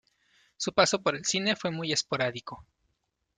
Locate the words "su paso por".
0.57-1.15